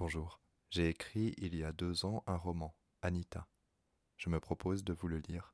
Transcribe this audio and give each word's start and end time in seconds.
Bonjour. 0.00 0.40
J'ai 0.70 0.88
écrit 0.88 1.34
il 1.36 1.54
y 1.54 1.62
a 1.62 1.72
deux 1.72 2.06
ans 2.06 2.24
un 2.26 2.38
roman, 2.38 2.74
Anita. 3.02 3.46
Je 4.16 4.30
me 4.30 4.40
propose 4.40 4.82
de 4.82 4.94
vous 4.94 5.08
le 5.08 5.18
lire. 5.18 5.52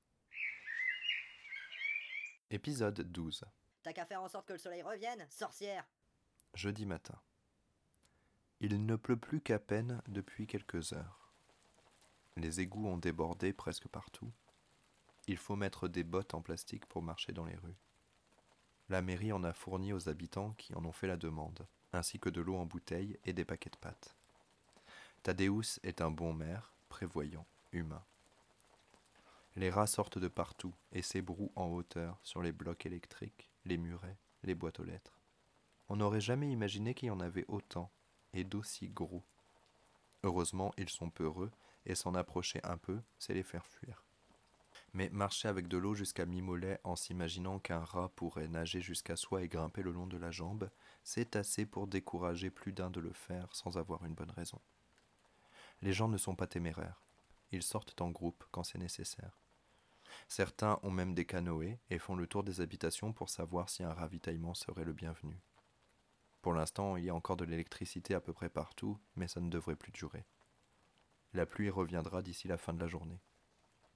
Épisode 2.52 3.00
12. 3.00 3.44
T'as 3.82 3.92
qu'à 3.92 4.06
faire 4.06 4.22
en 4.22 4.28
sorte 4.28 4.46
que 4.46 4.52
le 4.52 4.60
soleil 4.60 4.82
revienne, 4.82 5.26
sorcière 5.30 5.84
Jeudi 6.54 6.86
matin. 6.86 7.20
Il 8.60 8.86
ne 8.86 8.94
pleut 8.94 9.16
plus 9.16 9.40
qu'à 9.40 9.58
peine 9.58 10.00
depuis 10.06 10.46
quelques 10.46 10.92
heures. 10.92 11.32
Les 12.36 12.60
égouts 12.60 12.86
ont 12.86 12.98
débordé 12.98 13.52
presque 13.52 13.88
partout. 13.88 14.32
Il 15.26 15.38
faut 15.38 15.56
mettre 15.56 15.88
des 15.88 16.04
bottes 16.04 16.34
en 16.34 16.40
plastique 16.40 16.86
pour 16.86 17.02
marcher 17.02 17.32
dans 17.32 17.46
les 17.46 17.56
rues. 17.56 17.80
La 18.90 19.02
mairie 19.02 19.32
en 19.32 19.42
a 19.42 19.52
fourni 19.52 19.92
aux 19.92 20.08
habitants 20.08 20.52
qui 20.52 20.72
en 20.76 20.84
ont 20.84 20.92
fait 20.92 21.08
la 21.08 21.16
demande, 21.16 21.66
ainsi 21.92 22.20
que 22.20 22.30
de 22.30 22.40
l'eau 22.40 22.54
en 22.54 22.64
bouteille 22.64 23.18
et 23.24 23.32
des 23.32 23.44
paquets 23.44 23.70
de 23.70 23.76
pâtes. 23.76 24.16
Thaddeus 25.26 25.80
est 25.82 26.02
un 26.02 26.12
bon 26.12 26.32
maire, 26.32 26.72
prévoyant, 26.88 27.48
humain. 27.72 28.04
Les 29.56 29.70
rats 29.70 29.88
sortent 29.88 30.18
de 30.18 30.28
partout 30.28 30.72
et 30.92 31.02
s'ébrouent 31.02 31.50
en 31.56 31.66
hauteur 31.66 32.20
sur 32.22 32.42
les 32.42 32.52
blocs 32.52 32.86
électriques, 32.86 33.50
les 33.64 33.76
murets, 33.76 34.18
les 34.44 34.54
boîtes 34.54 34.78
aux 34.78 34.84
lettres. 34.84 35.18
On 35.88 35.96
n'aurait 35.96 36.20
jamais 36.20 36.48
imaginé 36.48 36.94
qu'il 36.94 37.08
y 37.08 37.10
en 37.10 37.18
avait 37.18 37.44
autant 37.48 37.90
et 38.34 38.44
d'aussi 38.44 38.88
gros. 38.88 39.24
Heureusement, 40.22 40.72
ils 40.78 40.90
sont 40.90 41.10
peureux 41.10 41.50
et 41.86 41.96
s'en 41.96 42.14
approcher 42.14 42.60
un 42.62 42.76
peu, 42.76 43.00
c'est 43.18 43.34
les 43.34 43.42
faire 43.42 43.66
fuir. 43.66 44.04
Mais 44.92 45.08
marcher 45.10 45.48
avec 45.48 45.66
de 45.66 45.76
l'eau 45.76 45.96
jusqu'à 45.96 46.24
mi-mollet 46.24 46.78
en 46.84 46.94
s'imaginant 46.94 47.58
qu'un 47.58 47.82
rat 47.82 48.12
pourrait 48.14 48.46
nager 48.46 48.80
jusqu'à 48.80 49.16
soi 49.16 49.42
et 49.42 49.48
grimper 49.48 49.82
le 49.82 49.90
long 49.90 50.06
de 50.06 50.18
la 50.18 50.30
jambe, 50.30 50.70
c'est 51.02 51.34
assez 51.34 51.66
pour 51.66 51.88
décourager 51.88 52.50
plus 52.50 52.72
d'un 52.72 52.90
de 52.90 53.00
le 53.00 53.12
faire 53.12 53.52
sans 53.56 53.76
avoir 53.76 54.04
une 54.04 54.14
bonne 54.14 54.30
raison. 54.30 54.60
Les 55.82 55.92
gens 55.92 56.08
ne 56.08 56.16
sont 56.16 56.34
pas 56.34 56.46
téméraires. 56.46 57.02
Ils 57.52 57.62
sortent 57.62 58.00
en 58.00 58.10
groupe 58.10 58.44
quand 58.50 58.64
c'est 58.64 58.78
nécessaire. 58.78 59.38
Certains 60.28 60.78
ont 60.82 60.90
même 60.90 61.14
des 61.14 61.26
canoës 61.26 61.78
et 61.90 61.98
font 61.98 62.16
le 62.16 62.26
tour 62.26 62.42
des 62.42 62.60
habitations 62.60 63.12
pour 63.12 63.28
savoir 63.28 63.68
si 63.68 63.82
un 63.82 63.92
ravitaillement 63.92 64.54
serait 64.54 64.84
le 64.84 64.92
bienvenu. 64.92 65.40
Pour 66.42 66.54
l'instant, 66.54 66.96
il 66.96 67.04
y 67.04 67.10
a 67.10 67.14
encore 67.14 67.36
de 67.36 67.44
l'électricité 67.44 68.14
à 68.14 68.20
peu 68.20 68.32
près 68.32 68.48
partout, 68.48 68.98
mais 69.16 69.28
ça 69.28 69.40
ne 69.40 69.50
devrait 69.50 69.76
plus 69.76 69.92
durer. 69.92 70.24
La 71.32 71.44
pluie 71.44 71.70
reviendra 71.70 72.22
d'ici 72.22 72.48
la 72.48 72.56
fin 72.56 72.72
de 72.72 72.80
la 72.80 72.88
journée. 72.88 73.20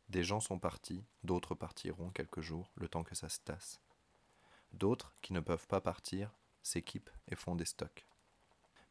Des 0.08 0.24
gens 0.24 0.41
sont 0.41 0.58
partis, 0.58 1.04
d'autres 1.22 1.54
partiront 1.54 2.10
quelques 2.10 2.41
jours, 2.41 2.72
le 2.74 2.88
temps 2.88 3.04
que 3.04 3.14
ça 3.14 3.28
se 3.28 3.41
tasse. 3.41 3.80
D'autres, 4.72 5.14
qui 5.22 5.32
ne 5.32 5.41
peuvent 5.41 5.69
pas 5.69 5.80
partir, 5.80 6.32
s'équipent 6.62 7.10
et 7.28 7.36
font 7.36 7.54
des 7.54 7.64
stocks. 7.64 8.06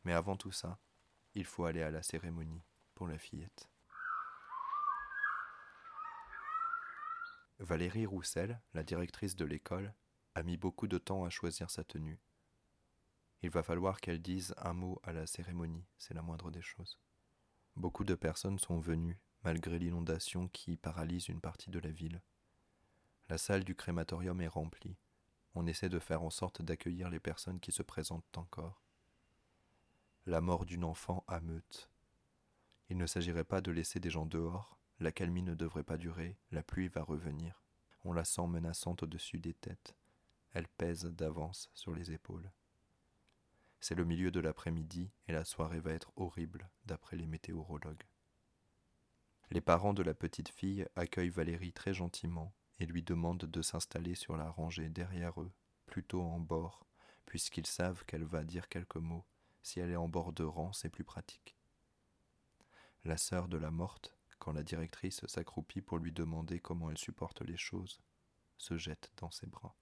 Mais 0.06 0.14
avant 0.14 0.38
tout 0.38 0.52
ça, 0.52 0.80
il 1.36 1.46
faut 1.46 1.66
aller 1.66 1.82
à 1.82 1.92
la 1.92 2.02
cérémonie 2.02 2.64
la 3.08 3.18
fillette. 3.18 3.70
Valérie 7.60 8.06
Roussel, 8.06 8.62
la 8.74 8.84
directrice 8.84 9.36
de 9.36 9.46
l'école, 9.46 9.94
a 10.36 10.44
mis 10.44 10.58
beaucoup 10.58 10.88
de 10.88 10.98
temps 10.98 11.26
à 11.26 11.30
choisir 11.30 11.70
sa 11.70 11.84
tenue. 11.84 12.20
Il 13.42 13.50
va 13.50 13.64
falloir 13.64 14.00
qu'elle 14.00 14.22
dise 14.22 14.54
un 14.58 14.74
mot 14.74 15.00
à 15.04 15.12
la 15.12 15.28
cérémonie, 15.28 15.86
c'est 15.98 16.14
la 16.14 16.22
moindre 16.22 16.52
des 16.52 16.62
choses. 16.62 17.00
Beaucoup 17.76 18.04
de 18.04 18.16
personnes 18.16 18.60
sont 18.60 18.80
venues 18.80 19.20
malgré 19.44 19.80
l'inondation 19.80 20.48
qui 20.50 20.78
paralyse 20.78 21.30
une 21.30 21.42
partie 21.42 21.70
de 21.70 21.80
la 21.80 21.92
ville. 21.92 22.22
La 23.30 23.38
salle 23.38 23.64
du 23.64 23.76
crématorium 23.76 24.42
est 24.42 24.48
remplie. 24.48 24.98
On 25.56 25.68
essaie 25.68 25.90
de 25.90 26.00
faire 26.00 26.24
en 26.24 26.30
sorte 26.30 26.62
d'accueillir 26.62 27.10
les 27.10 27.20
personnes 27.20 27.60
qui 27.60 27.72
se 27.72 27.84
présentent 27.84 28.38
encore. 28.38 28.82
La 30.26 30.42
mort 30.42 30.66
d'une 30.66 30.84
enfant 30.84 31.24
ameute. 31.28 31.90
Il 32.90 32.98
ne 32.98 33.06
s'agirait 33.06 33.44
pas 33.44 33.62
de 33.62 33.72
laisser 33.72 34.00
des 34.00 34.10
gens 34.10 34.26
dehors, 34.26 34.80
la 35.00 35.12
calmie 35.12 35.44
ne 35.44 35.56
devrait 35.56 35.84
pas 35.84 35.98
durer, 35.98 36.38
la 36.52 36.64
pluie 36.64 36.88
va 36.88 37.04
revenir. 37.04 37.64
On 38.04 38.14
la 38.14 38.26
sent 38.26 38.48
menaçante 38.48 39.04
au-dessus 39.04 39.40
des 39.40 39.54
têtes. 39.54 39.96
Elle 40.52 40.68
pèse 40.68 41.06
d'avance 41.06 41.70
sur 41.74 41.94
les 41.94 42.12
épaules. 42.12 42.52
C'est 43.80 43.96
le 43.96 44.04
milieu 44.04 44.32
de 44.32 44.40
l'après-midi 44.40 45.12
et 45.28 45.32
la 45.32 45.46
soirée 45.46 45.80
va 45.80 45.92
être 45.92 46.12
horrible 46.18 46.70
d'après 46.86 47.16
les 47.16 47.28
météorologues. 47.28 48.04
Les 49.52 49.62
parents 49.62 49.94
de 49.94 50.04
la 50.04 50.14
petite 50.14 50.50
fille 50.50 50.86
accueillent 50.96 51.30
Valérie 51.30 51.74
très 51.74 51.94
gentiment 51.94 52.54
et 52.80 52.86
lui 52.86 53.04
demandent 53.04 53.46
de 53.46 53.62
s'installer 53.62 54.16
sur 54.16 54.36
la 54.36 54.50
rangée 54.50 54.90
derrière 54.90 55.42
eux, 55.42 55.52
plutôt 55.86 56.22
en 56.22 56.40
bord, 56.40 56.86
puisqu'ils 57.26 57.68
savent 57.68 58.04
qu'elle 58.06 58.26
va 58.26 58.44
dire 58.44 58.68
quelques 58.68 58.98
mots. 58.98 59.26
Si 59.62 59.80
elle 59.80 59.92
est 59.92 59.96
en 59.96 60.08
bord 60.08 60.34
de 60.34 60.44
rang, 60.44 60.74
c'est 60.74 60.90
plus 60.90 61.04
pratique. 61.04 61.59
La 63.06 63.18
sœur 63.18 63.48
de 63.48 63.58
la 63.58 63.72
morte, 63.72 64.18
quand 64.40 64.52
la 64.52 64.64
directrice 64.64 65.26
s'accroupit 65.26 65.82
pour 65.82 66.00
lui 66.00 66.12
demander 66.12 66.60
comment 66.60 66.90
elle 66.92 66.98
supporte 66.98 67.42
les 67.42 67.58
choses, 67.58 68.02
se 68.58 68.78
jette 68.78 69.12
dans 69.18 69.32
ses 69.32 69.48
bras. 69.48 69.76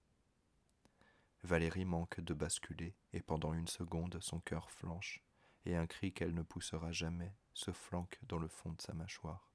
Valérie 1.42 1.84
manque 1.84 2.20
de 2.20 2.34
basculer, 2.34 2.94
et 3.12 3.22
pendant 3.22 3.54
une 3.54 3.68
seconde 3.68 4.20
son 4.20 4.40
cœur 4.40 4.70
flanche, 4.70 5.22
et 5.64 5.76
un 5.76 5.86
cri 5.86 6.12
qu'elle 6.12 6.34
ne 6.34 6.42
poussera 6.42 6.92
jamais 6.92 7.34
se 7.54 7.72
flanque 7.72 8.18
dans 8.22 8.38
le 8.38 8.48
fond 8.48 8.72
de 8.72 8.80
sa 8.80 8.94
mâchoire. 8.94 9.50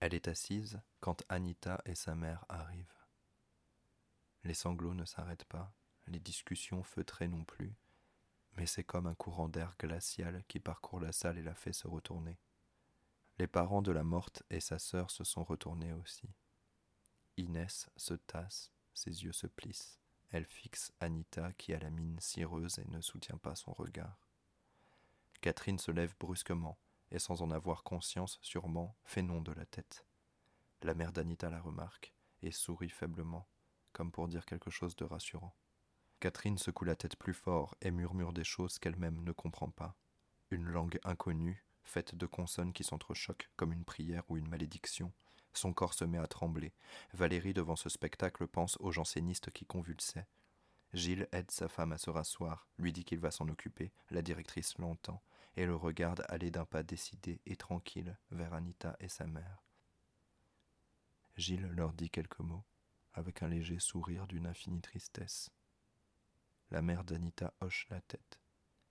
Elle 0.00 0.14
est 0.14 0.28
assise 0.28 0.80
quand 1.00 1.24
Anita 1.28 1.80
et 1.86 1.94
sa 1.94 2.14
mère 2.14 2.44
arrivent. 2.48 2.86
Les 4.44 4.54
sanglots 4.54 4.94
ne 4.94 5.04
s'arrêtent 5.04 5.44
pas, 5.44 5.72
les 6.06 6.20
discussions 6.20 6.82
feutrées 6.82 7.28
non 7.28 7.44
plus, 7.44 7.74
mais 8.58 8.66
c'est 8.66 8.82
comme 8.82 9.06
un 9.06 9.14
courant 9.14 9.48
d'air 9.48 9.76
glacial 9.78 10.42
qui 10.48 10.58
parcourt 10.58 10.98
la 10.98 11.12
salle 11.12 11.38
et 11.38 11.42
la 11.42 11.54
fait 11.54 11.72
se 11.72 11.86
retourner. 11.86 12.40
Les 13.38 13.46
parents 13.46 13.82
de 13.82 13.92
la 13.92 14.02
morte 14.02 14.42
et 14.50 14.58
sa 14.58 14.80
sœur 14.80 15.12
se 15.12 15.22
sont 15.22 15.44
retournés 15.44 15.92
aussi. 15.92 16.28
Inès 17.36 17.88
se 17.96 18.14
tasse, 18.14 18.72
ses 18.94 19.22
yeux 19.22 19.32
se 19.32 19.46
plissent. 19.46 20.00
Elle 20.30 20.44
fixe 20.44 20.92
Anita 20.98 21.52
qui 21.52 21.72
a 21.72 21.78
la 21.78 21.90
mine 21.90 22.18
cireuse 22.18 22.80
et 22.80 22.90
ne 22.90 23.00
soutient 23.00 23.38
pas 23.38 23.54
son 23.54 23.72
regard. 23.72 24.26
Catherine 25.40 25.78
se 25.78 25.92
lève 25.92 26.16
brusquement, 26.18 26.80
et 27.12 27.20
sans 27.20 27.42
en 27.42 27.52
avoir 27.52 27.84
conscience 27.84 28.40
sûrement, 28.42 28.96
fait 29.04 29.22
non 29.22 29.40
de 29.40 29.52
la 29.52 29.66
tête. 29.66 30.04
La 30.82 30.94
mère 30.94 31.12
d'Anita 31.12 31.48
la 31.48 31.60
remarque 31.60 32.12
et 32.42 32.50
sourit 32.50 32.90
faiblement, 32.90 33.48
comme 33.92 34.10
pour 34.10 34.26
dire 34.26 34.44
quelque 34.44 34.70
chose 34.70 34.96
de 34.96 35.04
rassurant. 35.04 35.54
Catherine 36.20 36.58
secoue 36.58 36.84
la 36.84 36.96
tête 36.96 37.16
plus 37.16 37.34
fort 37.34 37.76
et 37.80 37.92
murmure 37.92 38.32
des 38.32 38.44
choses 38.44 38.78
qu'elle-même 38.78 39.22
ne 39.22 39.32
comprend 39.32 39.70
pas. 39.70 39.96
Une 40.50 40.66
langue 40.66 40.98
inconnue, 41.04 41.64
faite 41.84 42.16
de 42.16 42.26
consonnes 42.26 42.72
qui 42.72 42.82
s'entrechoquent 42.82 43.50
comme 43.56 43.72
une 43.72 43.84
prière 43.84 44.24
ou 44.28 44.36
une 44.36 44.48
malédiction. 44.48 45.12
Son 45.52 45.72
corps 45.72 45.94
se 45.94 46.04
met 46.04 46.18
à 46.18 46.26
trembler. 46.26 46.72
Valérie, 47.12 47.54
devant 47.54 47.76
ce 47.76 47.88
spectacle, 47.88 48.46
pense 48.48 48.76
au 48.80 48.90
janséniste 48.90 49.50
qui 49.50 49.64
convulsait. 49.64 50.26
Gilles 50.92 51.28
aide 51.32 51.50
sa 51.50 51.68
femme 51.68 51.92
à 51.92 51.98
se 51.98 52.10
rasseoir, 52.10 52.66
lui 52.78 52.92
dit 52.92 53.04
qu'il 53.04 53.20
va 53.20 53.30
s'en 53.30 53.48
occuper, 53.48 53.92
la 54.10 54.22
directrice 54.22 54.76
l'entend, 54.78 55.22
et 55.56 55.66
le 55.66 55.76
regarde 55.76 56.24
aller 56.28 56.50
d'un 56.50 56.64
pas 56.64 56.82
décidé 56.82 57.40
et 57.46 57.56
tranquille 57.56 58.16
vers 58.30 58.54
Anita 58.54 58.96
et 59.00 59.08
sa 59.08 59.26
mère. 59.26 59.62
Gilles 61.36 61.68
leur 61.68 61.92
dit 61.92 62.10
quelques 62.10 62.40
mots, 62.40 62.64
avec 63.12 63.42
un 63.42 63.48
léger 63.48 63.78
sourire 63.78 64.26
d'une 64.26 64.46
infinie 64.46 64.80
tristesse. 64.80 65.50
La 66.70 66.82
mère 66.82 67.04
d'Anita 67.04 67.54
hoche 67.60 67.86
la 67.90 68.00
tête 68.00 68.40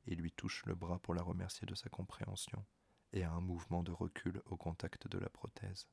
et 0.07 0.15
lui 0.15 0.31
touche 0.31 0.65
le 0.65 0.73
bras 0.75 0.99
pour 0.99 1.13
la 1.13 1.21
remercier 1.21 1.67
de 1.67 1.75
sa 1.75 1.89
compréhension, 1.89 2.65
et 3.13 3.23
a 3.23 3.31
un 3.31 3.41
mouvement 3.41 3.83
de 3.83 3.91
recul 3.91 4.41
au 4.45 4.57
contact 4.57 5.07
de 5.07 5.17
la 5.17 5.29
prothèse. 5.29 5.87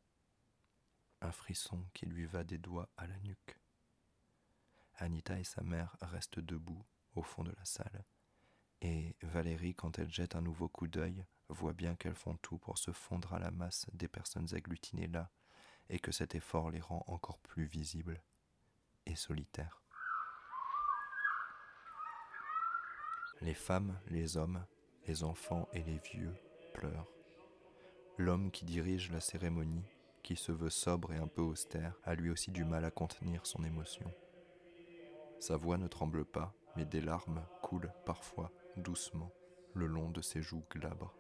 Un 1.21 1.33
frisson 1.33 1.85
qui 1.93 2.07
lui 2.07 2.25
va 2.25 2.45
des 2.45 2.59
doigts 2.59 2.89
à 2.97 3.07
la 3.07 3.19
nuque. 3.21 3.59
Anita 4.97 5.39
et 5.39 5.45
sa 5.45 5.63
mère 5.63 5.97
restent 6.01 6.41
debout 6.41 6.85
au 7.15 7.23
fond 7.23 7.43
de 7.43 7.53
la 7.53 7.65
salle, 7.65 8.05
et 8.81 9.17
Valérie, 9.23 9.75
quand 9.75 9.99
elle 9.99 10.11
jette 10.11 10.37
un 10.37 10.43
nouveau 10.43 10.69
coup 10.69 10.89
d'œil, 10.89 11.25
voit 11.49 11.73
bien 11.73 11.97
qu'elles 11.97 12.15
font 12.15 12.37
tout 12.37 12.59
pour 12.59 12.79
se 12.79 12.93
fondre 12.93 13.33
à 13.33 13.39
la 13.39 13.51
masse 13.51 13.87
des 13.93 14.09
personnes 14.09 14.55
agglutinées 14.55 15.09
là, 15.09 15.31
et 15.89 15.99
que 15.99 16.13
cet 16.13 16.35
effort 16.35 16.71
les 16.71 16.81
rend 16.81 17.05
encore 17.07 17.39
plus 17.39 17.67
visibles 17.67 18.23
et 19.07 19.17
solitaires. 19.17 19.84
Les 23.45 23.53
femmes, 23.53 24.01
les 24.09 24.39
hommes, 24.39 24.65
les 25.07 25.23
enfants 25.23 25.69
et 25.75 25.83
les 25.83 25.99
vieux 25.99 26.33
pleurent. 26.73 27.13
L'homme 28.17 28.51
qui 28.51 28.65
dirige 28.65 29.13
la 29.13 29.21
cérémonie, 29.21 29.85
qui 30.23 30.35
se 30.35 30.51
veut 30.51 30.71
sobre 30.71 31.13
et 31.13 31.19
un 31.19 31.27
peu 31.27 31.43
austère, 31.43 31.95
a 32.05 32.15
lui 32.15 32.31
aussi 32.31 32.53
du 32.53 32.65
mal 32.65 32.87
à 32.87 32.91
contenir 32.91 33.45
son 33.45 33.63
émotion. 33.63 34.11
Sa 35.41 35.59
voix 35.59 35.77
ne 35.77 35.89
tremble 35.89 36.25
pas, 36.25 36.55
mais 36.75 36.87
des 36.87 37.03
larmes 37.03 37.45
coulent 37.61 37.93
parfois 38.07 38.51
doucement 38.79 39.31
le 39.75 39.89
long 39.89 40.09
de 40.09 40.23
ses 40.23 40.41
joues 40.41 40.65
glabres. 40.71 41.15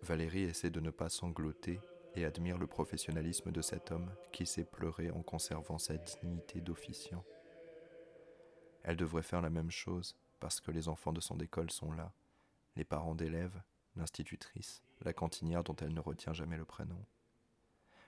Valérie 0.00 0.44
essaie 0.44 0.70
de 0.70 0.80
ne 0.80 0.90
pas 0.90 1.10
sangloter 1.10 1.80
et 2.14 2.24
admire 2.24 2.56
le 2.56 2.66
professionnalisme 2.66 3.52
de 3.52 3.60
cet 3.60 3.92
homme 3.92 4.10
qui 4.32 4.46
sait 4.46 4.64
pleurer 4.64 5.10
en 5.10 5.20
conservant 5.20 5.76
sa 5.76 5.98
dignité 5.98 6.62
d'officiant. 6.62 7.26
Elle 8.88 8.96
devrait 8.96 9.22
faire 9.22 9.42
la 9.42 9.50
même 9.50 9.70
chose, 9.70 10.16
parce 10.40 10.62
que 10.62 10.70
les 10.70 10.88
enfants 10.88 11.12
de 11.12 11.20
son 11.20 11.38
école 11.40 11.70
sont 11.70 11.92
là, 11.92 12.10
les 12.74 12.84
parents 12.84 13.14
d'élèves, 13.14 13.60
l'institutrice, 13.96 14.82
la 15.02 15.12
cantinière 15.12 15.62
dont 15.62 15.76
elle 15.76 15.92
ne 15.92 16.00
retient 16.00 16.32
jamais 16.32 16.56
le 16.56 16.64
prénom. 16.64 16.96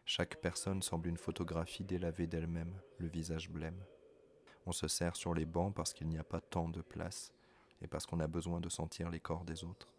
Chaque 0.07 0.41
personne 0.41 0.81
semble 0.81 1.09
une 1.09 1.19
photographie 1.19 1.85
délavée 1.85 2.27
d'elle-même, 2.27 2.81
le 2.97 3.09
visage 3.09 3.51
blême. 3.51 3.85
On 4.65 4.73
se 4.73 4.89
serre 4.89 5.17
sur 5.17 5.35
les 5.35 5.45
bancs 5.45 5.75
parce 5.75 5.93
qu'il 5.93 6.09
n'y 6.09 6.17
a 6.17 6.25
pas 6.25 6.41
tant 6.41 6.71
de 6.71 6.81
place 6.81 7.35
et 7.83 7.87
parce 7.87 8.07
qu'on 8.07 8.21
a 8.21 8.27
besoin 8.27 8.59
de 8.59 8.71
sentir 8.71 9.11
les 9.11 9.21
corps 9.21 9.45
des 9.45 9.65
autres. 9.65 9.93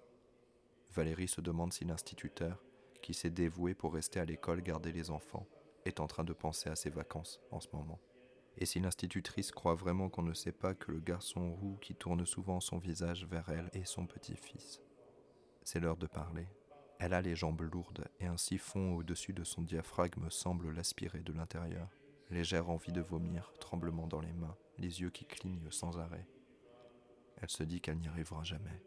Valérie 0.95 1.27
se 1.27 1.41
demande 1.41 1.73
si 1.73 1.85
l'instituteur, 1.85 2.59
qui 3.03 3.13
s'est 3.13 3.29
dévoué 3.29 3.75
pour 3.75 3.93
rester 3.93 4.19
à 4.19 4.25
l'école 4.25 4.63
garder 4.63 4.91
les 4.91 5.11
enfants, 5.11 5.45
est 5.85 5.99
en 5.99 6.07
train 6.07 6.23
de 6.23 6.33
penser 6.33 6.71
à 6.71 6.75
ses 6.75 6.89
vacances 6.89 7.39
en 7.51 7.59
ce 7.59 7.67
moment. 7.71 7.99
Et 8.57 8.65
si 8.65 8.79
l'institutrice 8.79 9.51
croit 9.51 9.75
vraiment 9.75 10.09
qu'on 10.09 10.23
ne 10.23 10.33
sait 10.33 10.51
pas 10.51 10.73
que 10.73 10.91
le 10.91 10.99
garçon 10.99 11.53
roux 11.53 11.77
qui 11.81 11.95
tourne 11.95 12.25
souvent 12.25 12.59
son 12.59 12.77
visage 12.77 13.25
vers 13.25 13.49
elle 13.49 13.69
est 13.73 13.85
son 13.85 14.05
petit-fils. 14.05 14.81
C'est 15.63 15.79
l'heure 15.79 15.97
de 15.97 16.07
parler. 16.07 16.47
Elle 16.99 17.13
a 17.13 17.21
les 17.21 17.35
jambes 17.35 17.61
lourdes 17.61 18.07
et 18.19 18.27
un 18.27 18.37
siphon 18.37 18.95
au-dessus 18.95 19.33
de 19.33 19.43
son 19.43 19.63
diaphragme 19.63 20.29
semble 20.29 20.71
l'aspirer 20.71 21.21
de 21.21 21.33
l'intérieur. 21.33 21.89
Légère 22.29 22.69
envie 22.69 22.91
de 22.91 23.01
vomir, 23.01 23.51
tremblement 23.59 24.07
dans 24.07 24.21
les 24.21 24.33
mains, 24.33 24.55
les 24.77 25.01
yeux 25.01 25.09
qui 25.09 25.25
clignent 25.25 25.71
sans 25.71 25.97
arrêt. 25.97 26.27
Elle 27.37 27.49
se 27.49 27.63
dit 27.63 27.81
qu'elle 27.81 27.97
n'y 27.97 28.07
arrivera 28.07 28.43
jamais. 28.43 28.83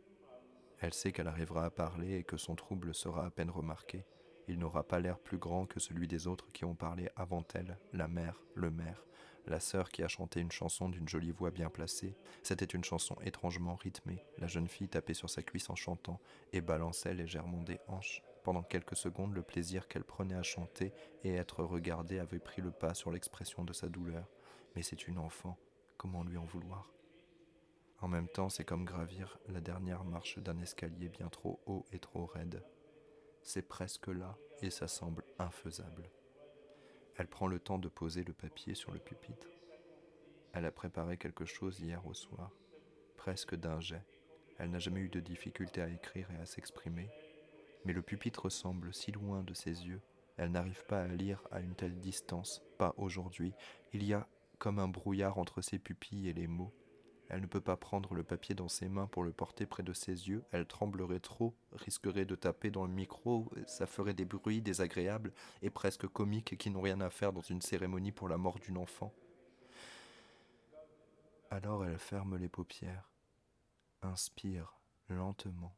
Elle 0.78 0.94
sait 0.94 1.12
qu'elle 1.12 1.28
arrivera 1.28 1.64
à 1.64 1.70
parler 1.70 2.18
et 2.18 2.24
que 2.24 2.36
son 2.36 2.54
trouble 2.54 2.94
sera 2.94 3.26
à 3.26 3.30
peine 3.30 3.50
remarqué. 3.50 4.04
Il 4.46 4.58
n'aura 4.58 4.84
pas 4.84 5.00
l'air 5.00 5.18
plus 5.18 5.38
grand 5.38 5.66
que 5.66 5.80
celui 5.80 6.06
des 6.06 6.26
autres 6.26 6.52
qui 6.52 6.64
ont 6.64 6.74
parlé 6.74 7.08
avant 7.16 7.44
elle, 7.54 7.78
la 7.92 8.06
mère, 8.06 8.40
le 8.54 8.70
maire, 8.70 9.04
la 9.46 9.60
sœur 9.60 9.90
qui 9.90 10.02
a 10.02 10.08
chanté 10.08 10.40
une 10.40 10.52
chanson 10.52 10.88
d'une 10.88 11.08
jolie 11.08 11.30
voix 11.30 11.50
bien 11.50 11.70
placée. 11.70 12.16
C'était 12.42 12.64
une 12.64 12.84
chanson 12.84 13.16
étrangement 13.24 13.76
rythmée. 13.76 14.24
La 14.38 14.46
jeune 14.46 14.68
fille 14.68 14.88
tapait 14.88 15.14
sur 15.14 15.30
sa 15.30 15.42
cuisse 15.42 15.70
en 15.70 15.76
chantant 15.76 16.20
et 16.52 16.60
balançait 16.60 17.14
légèrement 17.14 17.62
des 17.62 17.78
hanches. 17.88 18.22
Pendant 18.42 18.62
quelques 18.62 18.96
secondes, 18.96 19.34
le 19.34 19.42
plaisir 19.42 19.88
qu'elle 19.88 20.04
prenait 20.04 20.34
à 20.34 20.42
chanter 20.42 20.92
et 21.22 21.34
être 21.34 21.64
regardée 21.64 22.18
avait 22.18 22.38
pris 22.38 22.62
le 22.62 22.70
pas 22.70 22.94
sur 22.94 23.10
l'expression 23.10 23.64
de 23.64 23.72
sa 23.72 23.88
douleur. 23.88 24.28
Mais 24.76 24.82
c'est 24.82 25.08
une 25.08 25.18
enfant, 25.18 25.58
comment 25.96 26.24
lui 26.24 26.36
en 26.36 26.44
vouloir? 26.44 26.92
En 28.00 28.08
même 28.08 28.28
temps, 28.28 28.50
c'est 28.50 28.64
comme 28.64 28.84
gravir 28.84 29.38
la 29.48 29.60
dernière 29.60 30.04
marche 30.04 30.38
d'un 30.38 30.60
escalier 30.60 31.08
bien 31.08 31.28
trop 31.28 31.60
haut 31.64 31.86
et 31.90 31.98
trop 31.98 32.26
raide. 32.26 32.62
C'est 33.42 33.66
presque 33.66 34.08
là 34.08 34.36
et 34.60 34.70
ça 34.70 34.88
semble 34.88 35.24
infaisable. 35.38 36.10
Elle 37.16 37.28
prend 37.28 37.46
le 37.46 37.60
temps 37.60 37.78
de 37.78 37.88
poser 37.88 38.24
le 38.24 38.32
papier 38.32 38.74
sur 38.74 38.92
le 38.92 38.98
pupitre. 38.98 39.48
Elle 40.52 40.64
a 40.66 40.70
préparé 40.70 41.16
quelque 41.16 41.44
chose 41.44 41.80
hier 41.80 42.04
au 42.06 42.14
soir, 42.14 42.50
presque 43.16 43.54
d'un 43.54 43.80
jet. 43.80 44.04
Elle 44.58 44.70
n'a 44.70 44.78
jamais 44.78 45.00
eu 45.00 45.08
de 45.08 45.20
difficulté 45.20 45.80
à 45.80 45.88
écrire 45.88 46.30
et 46.30 46.40
à 46.40 46.46
s'exprimer, 46.46 47.08
mais 47.84 47.92
le 47.92 48.02
pupitre 48.02 48.48
semble 48.48 48.94
si 48.94 49.12
loin 49.12 49.42
de 49.42 49.54
ses 49.54 49.86
yeux. 49.86 50.00
Elle 50.36 50.50
n'arrive 50.50 50.84
pas 50.86 51.02
à 51.02 51.08
lire 51.08 51.42
à 51.50 51.60
une 51.60 51.74
telle 51.74 51.98
distance, 52.00 52.62
pas 52.78 52.94
aujourd'hui. 52.96 53.52
Il 53.92 54.04
y 54.04 54.12
a 54.12 54.28
comme 54.58 54.78
un 54.78 54.88
brouillard 54.88 55.38
entre 55.38 55.60
ses 55.60 55.78
pupilles 55.78 56.28
et 56.28 56.32
les 56.32 56.46
mots. 56.46 56.72
Elle 57.28 57.40
ne 57.40 57.46
peut 57.46 57.60
pas 57.60 57.76
prendre 57.76 58.14
le 58.14 58.22
papier 58.22 58.54
dans 58.54 58.68
ses 58.68 58.88
mains 58.88 59.06
pour 59.06 59.22
le 59.22 59.32
porter 59.32 59.66
près 59.66 59.82
de 59.82 59.92
ses 59.92 60.28
yeux, 60.28 60.44
elle 60.52 60.66
tremblerait 60.66 61.20
trop, 61.20 61.54
risquerait 61.72 62.26
de 62.26 62.34
taper 62.34 62.70
dans 62.70 62.84
le 62.84 62.92
micro, 62.92 63.50
ça 63.66 63.86
ferait 63.86 64.14
des 64.14 64.24
bruits 64.24 64.60
désagréables 64.60 65.32
et 65.62 65.70
presque 65.70 66.06
comiques 66.06 66.56
qui 66.58 66.70
n'ont 66.70 66.82
rien 66.82 67.00
à 67.00 67.10
faire 67.10 67.32
dans 67.32 67.40
une 67.40 67.62
cérémonie 67.62 68.12
pour 68.12 68.28
la 68.28 68.36
mort 68.36 68.58
d'une 68.58 68.78
enfant. 68.78 69.12
Alors 71.50 71.84
elle 71.84 71.98
ferme 71.98 72.36
les 72.36 72.48
paupières, 72.48 73.10
inspire 74.02 74.76
lentement, 75.08 75.74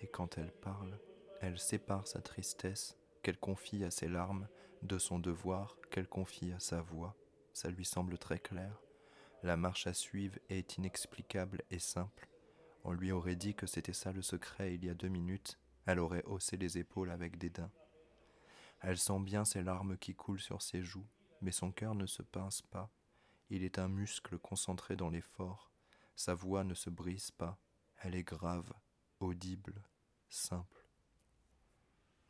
et 0.00 0.06
quand 0.06 0.38
elle 0.38 0.52
parle, 0.52 0.98
elle 1.40 1.58
sépare 1.58 2.06
sa 2.06 2.20
tristesse, 2.20 2.98
qu'elle 3.22 3.38
confie 3.38 3.84
à 3.84 3.90
ses 3.90 4.08
larmes, 4.08 4.48
de 4.82 4.98
son 4.98 5.18
devoir, 5.18 5.78
qu'elle 5.90 6.08
confie 6.08 6.52
à 6.52 6.60
sa 6.60 6.82
voix. 6.82 7.16
Ça 7.52 7.70
lui 7.70 7.84
semble 7.84 8.18
très 8.18 8.38
clair. 8.38 8.82
La 9.44 9.58
marche 9.58 9.86
à 9.86 9.92
suivre 9.92 10.38
est 10.48 10.78
inexplicable 10.78 11.64
et 11.70 11.78
simple. 11.78 12.30
On 12.82 12.92
lui 12.92 13.12
aurait 13.12 13.36
dit 13.36 13.54
que 13.54 13.66
c'était 13.66 13.92
ça 13.92 14.10
le 14.10 14.22
secret 14.22 14.74
il 14.74 14.86
y 14.86 14.88
a 14.88 14.94
deux 14.94 15.08
minutes, 15.08 15.58
elle 15.84 15.98
aurait 15.98 16.24
haussé 16.24 16.56
les 16.56 16.78
épaules 16.78 17.10
avec 17.10 17.36
dédain. 17.36 17.70
Elle 18.80 18.96
sent 18.96 19.20
bien 19.20 19.44
ses 19.44 19.62
larmes 19.62 19.98
qui 19.98 20.14
coulent 20.14 20.40
sur 20.40 20.62
ses 20.62 20.82
joues, 20.82 21.06
mais 21.42 21.52
son 21.52 21.72
cœur 21.72 21.94
ne 21.94 22.06
se 22.06 22.22
pince 22.22 22.62
pas. 22.62 22.88
Il 23.50 23.64
est 23.64 23.78
un 23.78 23.86
muscle 23.86 24.38
concentré 24.38 24.96
dans 24.96 25.10
l'effort. 25.10 25.70
Sa 26.16 26.32
voix 26.32 26.64
ne 26.64 26.72
se 26.72 26.88
brise 26.88 27.30
pas. 27.30 27.58
Elle 27.98 28.14
est 28.14 28.24
grave, 28.24 28.72
audible, 29.20 29.82
simple. 30.30 30.86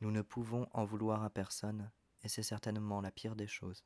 Nous 0.00 0.10
ne 0.10 0.22
pouvons 0.22 0.66
en 0.72 0.84
vouloir 0.84 1.22
à 1.22 1.30
personne, 1.30 1.92
et 2.24 2.28
c'est 2.28 2.42
certainement 2.42 3.00
la 3.00 3.12
pire 3.12 3.36
des 3.36 3.46
choses. 3.46 3.84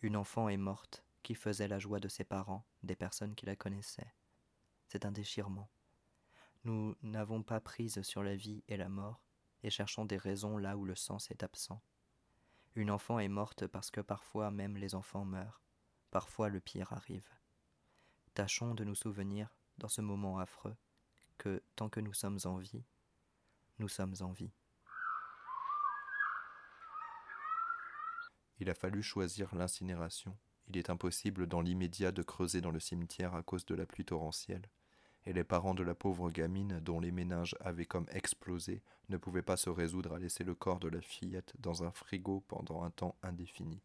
Une 0.00 0.16
enfant 0.16 0.48
est 0.48 0.56
morte, 0.56 1.04
qui 1.22 1.34
faisait 1.34 1.68
la 1.68 1.78
joie 1.78 2.00
de 2.00 2.08
ses 2.08 2.24
parents, 2.24 2.66
des 2.82 2.96
personnes 2.96 3.34
qui 3.34 3.46
la 3.46 3.56
connaissaient. 3.56 4.12
C'est 4.88 5.04
un 5.04 5.12
déchirement. 5.12 5.70
Nous 6.64 6.94
n'avons 7.02 7.42
pas 7.42 7.60
prise 7.60 8.02
sur 8.02 8.22
la 8.22 8.36
vie 8.36 8.62
et 8.68 8.76
la 8.76 8.88
mort, 8.88 9.24
et 9.62 9.70
cherchons 9.70 10.04
des 10.04 10.16
raisons 10.16 10.58
là 10.58 10.76
où 10.76 10.84
le 10.84 10.94
sens 10.94 11.30
est 11.30 11.42
absent. 11.42 11.82
Une 12.74 12.90
enfant 12.90 13.18
est 13.18 13.28
morte 13.28 13.66
parce 13.66 13.90
que 13.90 14.00
parfois 14.00 14.50
même 14.50 14.76
les 14.76 14.94
enfants 14.94 15.24
meurent, 15.24 15.62
parfois 16.10 16.48
le 16.48 16.60
pire 16.60 16.92
arrive. 16.92 17.28
Tâchons 18.34 18.74
de 18.74 18.84
nous 18.84 18.94
souvenir, 18.94 19.54
dans 19.78 19.88
ce 19.88 20.00
moment 20.00 20.38
affreux, 20.38 20.76
que 21.38 21.62
tant 21.76 21.88
que 21.88 22.00
nous 22.00 22.14
sommes 22.14 22.38
en 22.44 22.56
vie, 22.56 22.84
nous 23.78 23.88
sommes 23.88 24.14
en 24.20 24.32
vie. 24.32 24.52
Il 28.58 28.70
a 28.70 28.74
fallu 28.74 29.02
choisir 29.02 29.54
l'incinération 29.54 30.38
il 30.68 30.76
est 30.76 30.90
impossible 30.90 31.46
dans 31.46 31.60
l'immédiat 31.60 32.12
de 32.12 32.22
creuser 32.22 32.60
dans 32.60 32.70
le 32.70 32.80
cimetière 32.80 33.34
à 33.34 33.42
cause 33.42 33.64
de 33.66 33.74
la 33.74 33.86
pluie 33.86 34.04
torrentielle, 34.04 34.68
et 35.24 35.32
les 35.32 35.44
parents 35.44 35.74
de 35.74 35.82
la 35.82 35.94
pauvre 35.94 36.30
gamine, 36.30 36.80
dont 36.80 37.00
les 37.00 37.12
méninges 37.12 37.56
avaient 37.60 37.86
comme 37.86 38.06
explosé, 38.10 38.82
ne 39.08 39.16
pouvaient 39.16 39.42
pas 39.42 39.56
se 39.56 39.70
résoudre 39.70 40.14
à 40.14 40.18
laisser 40.18 40.44
le 40.44 40.54
corps 40.54 40.80
de 40.80 40.88
la 40.88 41.00
fillette 41.00 41.52
dans 41.58 41.84
un 41.84 41.92
frigo 41.92 42.42
pendant 42.48 42.82
un 42.82 42.90
temps 42.90 43.16
indéfini. 43.22 43.80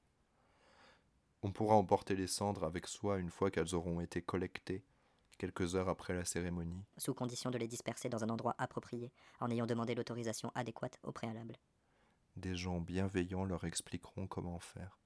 On 1.43 1.51
pourra 1.51 1.75
emporter 1.75 2.15
les 2.15 2.27
cendres 2.27 2.63
avec 2.63 2.87
soi 2.87 3.19
une 3.19 3.29
fois 3.29 3.51
qu'elles 3.51 3.75
auront 3.75 4.01
été 4.01 4.21
collectées, 4.21 4.83
quelques 5.37 5.75
heures 5.75 5.89
après 5.89 6.15
la 6.15 6.25
cérémonie. 6.25 6.83
Sous 6.97 7.13
condition 7.13 7.51
de 7.51 7.59
les 7.59 7.67
disperser 7.67 8.09
dans 8.09 8.23
un 8.23 8.29
endroit 8.29 8.55
approprié, 8.57 9.11
en 9.39 9.51
ayant 9.51 9.67
demandé 9.67 9.93
l'autorisation 9.93 10.51
adéquate 10.55 10.99
au 11.03 11.11
préalable. 11.11 11.55
Des 12.35 12.55
gens 12.55 12.81
bienveillants 12.81 13.45
leur 13.45 13.63
expliqueront 13.63 14.27
comment 14.27 14.59
faire. 14.59 14.99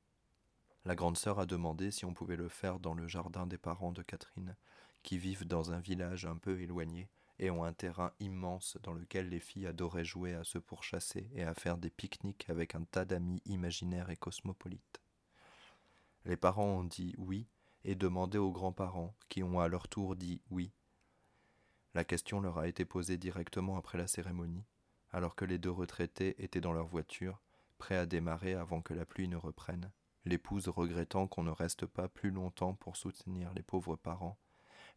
La 0.84 0.96
grande 0.96 1.18
sœur 1.18 1.38
a 1.38 1.46
demandé 1.46 1.92
si 1.92 2.06
on 2.06 2.14
pouvait 2.14 2.36
le 2.36 2.50
faire 2.50 2.80
dans 2.80 2.96
le 2.96 3.08
jardin 3.08 3.46
des 3.46 3.60
parents 3.60 3.92
de 3.92 4.02
Catherine, 4.02 4.56
qui 5.04 5.20
vivent 5.20 5.46
dans 5.46 5.72
un 5.72 5.80
village 5.80 6.26
un 6.26 6.38
peu 6.38 6.60
éloigné 6.60 7.08
et 7.38 7.52
ont 7.52 7.64
un 7.64 7.74
terrain 7.74 8.14
immense 8.20 8.78
dans 8.82 8.94
lequel 8.94 9.30
les 9.30 9.40
filles 9.40 9.68
adoraient 9.68 10.06
jouer 10.06 10.34
à 10.34 10.44
se 10.44 10.58
pourchasser 10.58 11.30
et 11.36 11.44
à 11.44 11.54
faire 11.54 11.78
des 11.78 11.92
pique-niques 11.92 12.50
avec 12.50 12.74
un 12.74 12.84
tas 12.84 13.06
d'amis 13.06 13.42
imaginaires 13.46 14.10
et 14.10 14.18
cosmopolites. 14.18 15.02
Les 16.26 16.38
parents 16.38 16.66
ont 16.66 16.84
dit 16.84 17.14
oui 17.18 17.48
et 17.84 17.96
demandé 17.96 18.38
aux 18.38 18.52
grands-parents, 18.52 19.16
qui 19.30 19.44
ont 19.44 19.60
à 19.60 19.68
leur 19.68 19.88
tour 19.88 20.16
dit 20.16 20.42
oui. 20.50 20.72
La 21.94 22.04
question 22.04 22.42
leur 22.42 22.58
a 22.58 22.68
été 22.68 22.86
posée 22.86 23.18
directement 23.18 23.78
après 23.78 23.98
la 23.98 24.08
cérémonie, 24.08 24.66
alors 25.12 25.36
que 25.36 25.46
les 25.46 25.58
deux 25.58 25.72
retraités 25.72 26.42
étaient 26.44 26.62
dans 26.62 26.74
leur 26.74 26.88
voiture, 26.88 27.40
prêts 27.78 27.98
à 27.98 28.06
démarrer 28.06 28.54
avant 28.54 28.82
que 28.82 28.94
la 28.94 29.06
pluie 29.06 29.28
ne 29.28 29.36
reprenne 29.36 29.92
l'épouse 30.26 30.68
regrettant 30.68 31.28
qu'on 31.28 31.44
ne 31.44 31.52
reste 31.52 31.86
pas 31.86 32.08
plus 32.08 32.32
longtemps 32.32 32.74
pour 32.74 32.96
soutenir 32.96 33.54
les 33.54 33.64
pauvres 33.64 33.96
parents, 33.96 34.38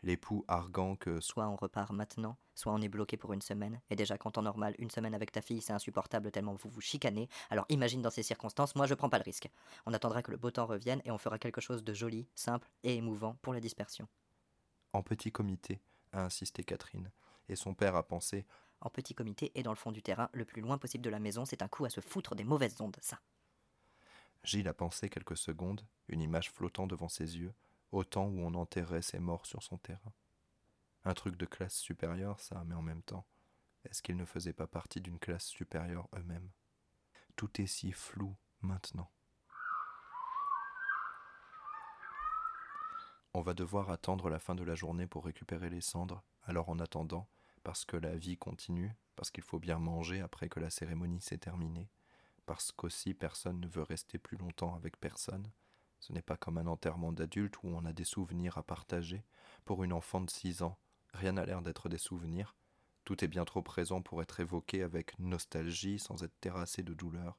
l'époux 0.03 0.45
arguant 0.49 0.97
que 0.97 1.21
soit 1.21 1.49
on 1.49 1.57
repart 1.57 1.93
maintenant, 1.93 2.37
soit 2.55 2.73
on 2.73 2.81
est 2.81 2.89
bloqué 2.89 3.17
pour 3.17 3.33
une 3.33 3.43
semaine, 3.43 3.81
et 3.91 3.97
déjà 3.97 4.19
qu'en 4.19 4.31
temps 4.31 4.43
normal, 4.43 4.75
une 4.79 4.91
semaine 4.91 5.15
avec 5.15 5.33
ta 5.33 5.41
fille 5.41 5.63
c'est 5.63 5.73
insupportable 5.73 6.31
tellement 6.31 6.55
vous 6.55 6.69
vous 6.69 6.81
chicanez, 6.81 7.29
alors 7.51 7.65
imagine 7.69 8.03
dans 8.03 8.11
ces 8.11 8.23
circonstances, 8.23 8.75
moi 8.75 8.87
je 8.87 8.95
prends 8.95 9.09
pas 9.09 9.19
le 9.19 9.25
risque. 9.25 9.49
On 9.87 9.95
attendra 9.95 10.23
que 10.23 10.31
le 10.31 10.37
beau 10.37 10.51
temps 10.51 10.67
revienne 10.67 11.01
et 11.05 11.11
on 11.11 11.19
fera 11.19 11.39
quelque 11.39 11.61
chose 11.61 11.85
de 11.85 11.95
joli, 11.95 12.29
simple 12.35 12.71
et 12.83 12.97
émouvant 12.97 13.37
pour 13.43 13.55
la 13.55 13.61
dispersion. 13.61 14.09
En 14.93 15.03
petit 15.03 15.33
comité, 15.33 15.81
a 16.13 16.25
insisté 16.25 16.63
Catherine, 16.63 17.11
et 17.49 17.57
son 17.57 17.75
père 17.75 17.97
a 17.97 18.03
pensé 18.03 18.47
En 18.81 18.91
petit 18.91 19.15
comité 19.15 19.53
et 19.55 19.63
dans 19.63 19.73
le 19.73 19.77
fond 19.77 19.93
du 19.93 20.03
terrain, 20.03 20.29
le 20.33 20.45
plus 20.45 20.61
loin 20.61 20.79
possible 20.79 21.05
de 21.05 21.11
la 21.11 21.19
maison, 21.19 21.45
c'est 21.45 21.63
un 21.63 21.69
coup 21.69 21.85
à 21.85 21.91
se 21.91 22.01
foutre 22.01 22.35
des 22.35 22.45
mauvaises 22.45 22.81
ondes, 22.81 22.97
ça. 23.01 23.19
Gilles 24.45 24.69
a 24.69 24.75
pensé 24.75 25.09
quelques 25.09 25.39
secondes, 25.39 25.87
une 26.09 26.21
image 26.21 26.51
flottant 26.51 26.87
devant 26.87 27.09
ses 27.09 27.39
yeux, 27.39 27.55
au 27.93 28.05
temps 28.05 28.27
où 28.27 28.41
on 28.41 28.55
enterrait 28.55 29.03
ses 29.03 29.19
morts 29.19 29.47
sur 29.47 29.63
son 29.63 29.79
terrain. 29.79 30.13
Un 31.07 31.15
truc 31.15 31.37
de 31.37 31.47
classe 31.47 31.77
supérieure, 31.77 32.41
ça, 32.41 32.63
mais 32.67 32.75
en 32.75 32.83
même 32.83 33.03
temps, 33.03 33.27
est-ce 33.85 34.03
qu'ils 34.03 34.17
ne 34.17 34.25
faisaient 34.27 34.53
pas 34.53 34.67
partie 34.67 35.01
d'une 35.01 35.19
classe 35.19 35.47
supérieure 35.47 36.09
eux-mêmes? 36.15 36.51
Tout 37.37 37.61
est 37.61 37.67
si 37.67 37.93
flou 37.93 38.37
maintenant. 38.61 39.11
On 43.33 43.41
va 43.41 43.55
devoir 43.55 43.91
attendre 43.91 44.29
la 44.29 44.39
fin 44.39 44.55
de 44.55 44.63
la 44.63 44.75
journée 44.75 45.07
pour 45.07 45.25
récupérer 45.25 45.71
les 45.71 45.81
cendres, 45.81 46.23
alors 46.43 46.69
en 46.69 46.79
attendant, 46.79 47.29
parce 47.63 47.85
que 47.85 47.97
la 47.97 48.15
vie 48.15 48.37
continue, 48.37 48.95
parce 49.17 49.31
qu'il 49.31 49.43
faut 49.43 49.59
bien 49.59 49.79
manger 49.79 50.21
après 50.21 50.49
que 50.49 50.61
la 50.61 50.71
cérémonie 50.71 51.21
s'est 51.21 51.39
terminée, 51.39 51.89
parce 52.47 52.73
qu'aussi 52.73 53.15
personne 53.15 53.61
ne 53.61 53.69
veut 53.69 53.83
rester 53.83 54.19
plus 54.19 54.37
longtemps 54.37 54.75
avec 54.75 54.99
personne, 54.99 55.51
ce 56.01 56.13
n'est 56.13 56.23
pas 56.23 56.37
comme 56.37 56.59
un 56.59 56.67
enterrement 56.67 57.13
d'adulte 57.13 57.57
où 57.63 57.69
on 57.69 57.85
a 57.87 57.93
des 57.93 58.05
souvenirs 58.05 58.59
à 58.59 58.63
partager. 58.63 59.25
Pour 59.65 59.85
une 59.85 59.93
enfant 59.93 60.21
de 60.21 60.29
six 60.29 60.63
ans, 60.63 60.79
rien 61.15 61.33
n'a 61.33 61.47
l'air 61.47 61.63
d'être 61.63 61.89
des 61.89 61.99
souvenirs. 61.99 62.55
Tout 63.05 63.25
est 63.25 63.29
bien 63.29 63.45
trop 63.45 63.63
présent 63.63 64.03
pour 64.03 64.21
être 64.23 64.41
évoqué 64.41 64.83
avec 64.83 65.19
nostalgie 65.19 65.99
sans 65.99 66.23
être 66.23 66.39
terrassé 66.41 66.83
de 66.83 66.93
douleur. 66.93 67.39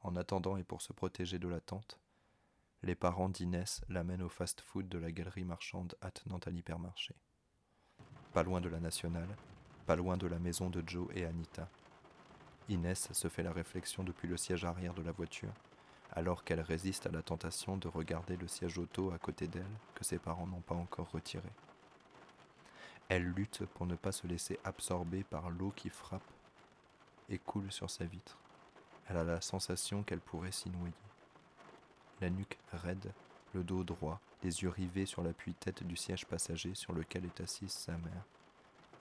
En 0.00 0.16
attendant 0.16 0.56
et 0.56 0.64
pour 0.64 0.82
se 0.82 0.92
protéger 0.92 1.38
de 1.38 1.48
l'attente, 1.48 1.98
les 2.82 2.94
parents 2.96 3.28
d'Inès 3.28 3.80
l'amènent 3.88 4.22
au 4.22 4.28
fast-food 4.28 4.88
de 4.88 4.98
la 4.98 5.12
galerie 5.12 5.44
marchande 5.44 5.96
attenant 6.00 6.38
à 6.38 6.50
l'hypermarché. 6.50 7.14
Pas 8.32 8.42
loin 8.42 8.60
de 8.60 8.68
la 8.68 8.80
nationale, 8.80 9.36
pas 9.86 9.96
loin 9.96 10.16
de 10.16 10.26
la 10.26 10.38
maison 10.38 10.70
de 10.70 10.82
Joe 10.86 11.08
et 11.14 11.24
Anita. 11.24 11.68
Inès 12.68 13.12
se 13.12 13.28
fait 13.28 13.42
la 13.42 13.52
réflexion 13.52 14.04
depuis 14.04 14.28
le 14.28 14.36
siège 14.36 14.64
arrière 14.64 14.94
de 14.94 15.02
la 15.02 15.12
voiture 15.12 15.52
alors 16.12 16.44
qu'elle 16.44 16.60
résiste 16.60 17.06
à 17.06 17.10
la 17.10 17.22
tentation 17.22 17.76
de 17.76 17.88
regarder 17.88 18.36
le 18.36 18.46
siège 18.46 18.78
auto 18.78 19.10
à 19.12 19.18
côté 19.18 19.48
d'elle 19.48 19.64
que 19.94 20.04
ses 20.04 20.18
parents 20.18 20.46
n'ont 20.46 20.60
pas 20.60 20.74
encore 20.74 21.10
retiré. 21.10 21.48
Elle 23.08 23.24
lutte 23.24 23.64
pour 23.74 23.86
ne 23.86 23.96
pas 23.96 24.12
se 24.12 24.26
laisser 24.26 24.58
absorber 24.64 25.24
par 25.24 25.50
l'eau 25.50 25.72
qui 25.74 25.88
frappe 25.88 26.22
et 27.28 27.38
coule 27.38 27.72
sur 27.72 27.90
sa 27.90 28.04
vitre. 28.04 28.36
Elle 29.08 29.16
a 29.16 29.24
la 29.24 29.40
sensation 29.40 30.02
qu'elle 30.02 30.20
pourrait 30.20 30.52
s'y 30.52 30.70
noyer. 30.70 30.92
La 32.20 32.30
nuque 32.30 32.58
raide, 32.72 33.12
le 33.54 33.64
dos 33.64 33.82
droit, 33.82 34.20
les 34.42 34.62
yeux 34.62 34.68
rivés 34.68 35.06
sur 35.06 35.22
l'appui-tête 35.22 35.82
du 35.82 35.96
siège 35.96 36.26
passager 36.26 36.74
sur 36.74 36.92
lequel 36.92 37.24
est 37.24 37.40
assise 37.40 37.72
sa 37.72 37.92
mère. 37.92 38.24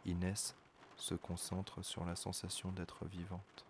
Inès 0.05 0.55
se 1.01 1.15
concentre 1.15 1.81
sur 1.81 2.05
la 2.05 2.15
sensation 2.15 2.71
d'être 2.71 3.05
vivante. 3.05 3.65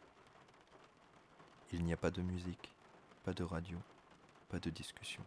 Il 1.72 1.86
n'y 1.86 1.94
a 1.94 1.98
pas 1.98 2.12
de 2.12 2.22
musique, 2.22 2.76
pas 3.24 3.32
de 3.32 3.44
radio, 3.44 3.78
pas 4.50 4.60
de 4.60 4.70
discussion. 4.70 5.24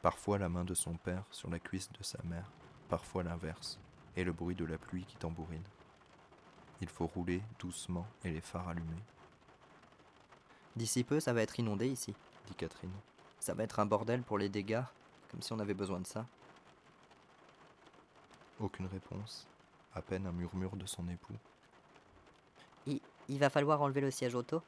Parfois 0.00 0.38
la 0.38 0.48
main 0.48 0.64
de 0.64 0.74
son 0.74 0.96
père 0.96 1.24
sur 1.32 1.50
la 1.50 1.58
cuisse 1.58 1.90
de 1.90 2.04
sa 2.04 2.22
mère, 2.22 2.52
parfois 2.88 3.24
l'inverse, 3.24 3.80
et 4.14 4.22
le 4.22 4.32
bruit 4.32 4.54
de 4.54 4.64
la 4.64 4.78
pluie 4.78 5.04
qui 5.04 5.16
tambourine. 5.16 5.64
Il 6.80 6.88
faut 6.88 7.08
rouler 7.08 7.42
doucement 7.58 8.06
et 8.22 8.30
les 8.30 8.40
phares 8.40 8.68
allumés. 8.68 9.02
D'ici 10.76 11.02
peu, 11.02 11.18
ça 11.18 11.32
va 11.32 11.42
être 11.42 11.58
inondé 11.58 11.88
ici, 11.88 12.14
dit 12.46 12.54
Catherine. 12.54 12.94
Ça 13.40 13.54
va 13.54 13.64
être 13.64 13.80
un 13.80 13.86
bordel 13.86 14.22
pour 14.22 14.38
les 14.38 14.48
dégâts, 14.48 14.84
comme 15.32 15.42
si 15.42 15.52
on 15.52 15.58
avait 15.58 15.74
besoin 15.74 15.98
de 15.98 16.06
ça. 16.06 16.26
Aucune 18.60 18.86
réponse, 18.86 19.48
à 19.96 20.02
peine 20.02 20.26
un 20.26 20.32
murmure 20.32 20.76
de 20.76 20.86
son 20.86 21.08
époux. 21.08 21.34
Il, 22.86 23.00
il 23.28 23.38
va 23.38 23.50
falloir 23.50 23.80
enlever 23.80 24.02
le 24.02 24.10
siège 24.10 24.34
auto 24.34 24.62